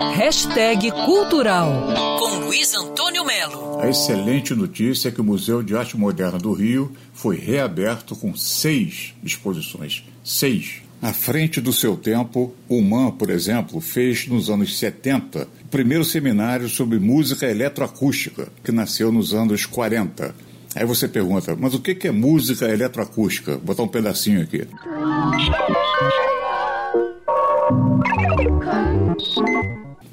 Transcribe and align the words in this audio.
Hashtag 0.00 0.92
Cultural 0.92 1.92
com 2.20 2.44
Luiz 2.44 2.72
Antônio 2.72 3.24
Melo. 3.24 3.80
A 3.80 3.88
excelente 3.88 4.54
notícia 4.54 5.08
é 5.08 5.10
que 5.10 5.20
o 5.20 5.24
Museu 5.24 5.60
de 5.60 5.76
Arte 5.76 5.96
Moderna 5.96 6.38
do 6.38 6.52
Rio 6.52 6.92
foi 7.12 7.36
reaberto 7.36 8.14
com 8.14 8.32
seis 8.36 9.12
exposições. 9.24 10.04
Seis. 10.22 10.82
À 11.02 11.12
frente 11.12 11.60
do 11.60 11.72
seu 11.72 11.96
tempo, 11.96 12.54
o 12.68 12.80
MAN, 12.80 13.10
por 13.10 13.28
exemplo, 13.28 13.80
fez 13.80 14.28
nos 14.28 14.48
anos 14.48 14.78
70 14.78 15.48
o 15.64 15.68
primeiro 15.68 16.04
seminário 16.04 16.68
sobre 16.68 17.00
música 17.00 17.50
eletroacústica, 17.50 18.52
que 18.62 18.70
nasceu 18.70 19.10
nos 19.10 19.34
anos 19.34 19.66
40. 19.66 20.32
Aí 20.76 20.86
você 20.86 21.08
pergunta, 21.08 21.56
mas 21.58 21.74
o 21.74 21.80
que 21.80 22.06
é 22.06 22.12
música 22.12 22.68
eletroacústica? 22.68 23.56
Vou 23.56 23.62
botar 23.62 23.82
um 23.82 23.88
pedacinho 23.88 24.42
aqui. 24.42 24.64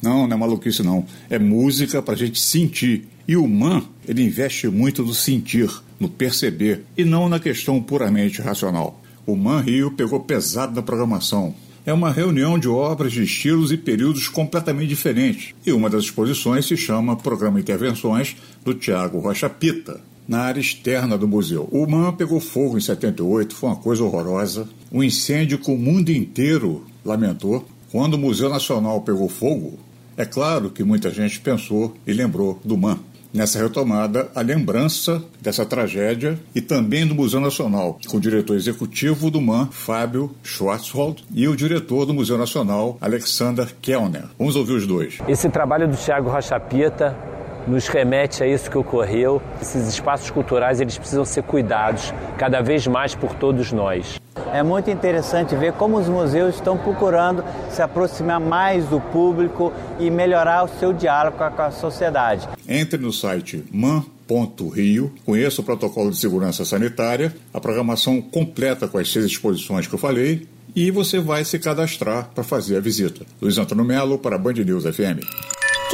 Não, 0.02 0.28
não 0.28 0.36
é 0.36 0.40
maluquice 0.40 0.84
não. 0.84 1.06
É 1.30 1.40
música 1.40 2.02
para 2.02 2.14
a 2.14 2.18
gente 2.18 2.40
sentir. 2.40 3.08
E 3.28 3.36
o 3.36 3.48
MAN, 3.48 3.84
ele 4.08 4.24
investe 4.24 4.68
muito 4.68 5.04
no 5.04 5.14
sentir, 5.14 5.70
no 6.00 6.08
perceber, 6.08 6.84
e 6.96 7.04
não 7.04 7.28
na 7.28 7.40
questão 7.40 7.82
puramente 7.82 8.42
racional. 8.42 9.02
O 9.26 9.36
Man 9.36 9.62
Rio 9.62 9.90
pegou 9.92 10.20
pesado 10.20 10.76
na 10.76 10.84
programação. 10.84 11.56
É 11.84 11.94
uma 11.94 12.12
reunião 12.12 12.58
de 12.60 12.68
obras 12.68 13.12
de 13.12 13.24
estilos 13.24 13.72
e 13.72 13.78
períodos 13.78 14.28
completamente 14.28 14.90
diferentes. 14.90 15.54
E 15.66 15.72
uma 15.72 15.90
das 15.90 16.04
exposições 16.04 16.68
se 16.68 16.78
chama 16.78 17.16
Programa 17.16 17.60
Intervenções, 17.60 18.36
do 18.64 18.74
Tiago 18.74 19.20
Rocha 19.20 19.50
Pita, 19.50 20.02
na 20.28 20.42
área 20.42 20.60
externa 20.60 21.18
do 21.18 21.28
museu. 21.28 21.68
O 21.72 21.88
MAN 21.88 22.14
pegou 22.14 22.40
fogo 22.40 22.78
em 22.78 22.82
78, 22.82 23.56
foi 23.56 23.70
uma 23.70 23.76
coisa 23.76 24.04
horrorosa. 24.04 24.68
Um 24.92 25.04
incêndio 25.04 25.60
que 25.60 25.72
o 25.72 25.78
mundo 25.78 26.10
inteiro 26.10 26.84
lamentou. 27.04 27.68
Quando 27.92 28.16
o 28.16 28.18
Museu 28.18 28.50
Nacional 28.50 29.02
pegou 29.02 29.30
fogo, 29.30 29.80
é 30.18 30.26
claro 30.26 30.70
que 30.70 30.84
muita 30.84 31.10
gente 31.12 31.40
pensou 31.40 31.94
e 32.06 32.14
lembrou 32.14 32.60
do 32.64 32.78
MAN 32.78 33.00
nessa 33.36 33.62
retomada 33.62 34.30
a 34.34 34.42
lembrança 34.42 35.22
dessa 35.42 35.66
tragédia 35.66 36.40
e 36.56 36.62
também 36.62 37.06
do 37.06 37.14
Museu 37.14 37.42
Nacional, 37.42 38.00
com 38.08 38.16
o 38.16 38.20
diretor 38.20 38.56
executivo 38.56 39.30
do 39.30 39.42
MAN, 39.42 39.68
Fábio 39.72 40.32
Schwarzwald, 40.42 41.26
e 41.34 41.46
o 41.48 41.56
diretor 41.56 42.06
do 42.06 42.14
Museu 42.14 42.38
Nacional, 42.38 42.98
Alexander 43.02 43.76
Kellner. 43.82 44.24
Vamos 44.40 44.56
ouvir 44.56 44.74
os 44.74 44.88
dois. 44.88 45.18
Esse 45.28 45.50
trabalho 45.50 45.86
do 45.86 45.98
Thiago 45.98 46.30
Rochapita 46.30 47.16
nos 47.68 47.88
remete 47.88 48.42
a 48.42 48.48
isso 48.48 48.72
que 48.72 48.78
ocorreu. 48.78 49.42
Esses 49.62 49.88
espaços 49.88 50.30
culturais 50.30 50.80
eles 50.80 50.98
precisam 50.98 51.26
ser 51.26 51.44
cuidados 51.44 52.14
cada 52.38 52.62
vez 52.62 52.88
mais 52.88 53.16
por 53.16 53.36
todos 53.36 53.72
nós. 53.74 54.20
É 54.54 54.64
muito 54.64 54.90
interessante 54.90 55.56
ver 55.56 55.74
como 55.74 55.98
os 55.98 56.08
museus 56.08 56.56
estão 56.56 56.78
procurando 56.78 57.44
se 57.70 57.82
aproximar 57.82 58.40
mais 58.40 58.86
do 58.86 59.00
público 59.00 59.72
e 60.00 60.10
melhorar 60.10 60.64
o 60.64 60.80
seu 60.80 60.94
diálogo 60.94 61.38
com 61.38 61.62
a 61.62 61.72
sociedade. 61.72 62.48
Entre 62.68 62.98
no 62.98 63.12
site 63.12 63.64
man.rio, 63.72 65.12
conheça 65.26 65.62
o 65.62 65.64
protocolo 65.64 66.10
de 66.12 66.18
segurança 66.18 66.66
sanitária, 66.66 67.36
a 67.54 67.60
programação 67.60 68.22
completa 68.22 68.88
com 68.88 68.98
as 68.98 69.12
seis 69.12 69.26
exposições 69.26 69.88
que 69.88 69.94
eu 69.94 70.00
falei 70.00 70.48
e 70.76 70.92
você 70.92 71.20
vai 71.20 71.46
se 71.46 71.58
cadastrar 71.58 72.30
para 72.36 72.44
fazer 72.44 72.78
a 72.78 72.82
visita. 72.82 73.26
Luiz 73.42 73.58
Antônio 73.58 73.86
Melo 73.86 74.20
para 74.20 74.38
Band 74.38 74.54
News 74.54 74.84
FM. 74.84 75.24